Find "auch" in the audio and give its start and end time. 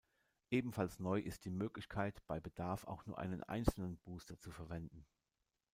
2.85-3.05